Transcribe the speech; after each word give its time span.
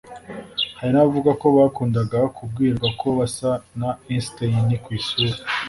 hari 0.77 0.91
n’abavuga 0.91 1.31
ko 1.41 1.45
bakundaga 1.57 2.19
kubwirwa 2.35 2.87
ko 2.99 3.07
basa 3.17 3.51
na 3.79 3.89
Einstein 4.11 4.69
ku 4.83 4.89
isura 4.99 5.37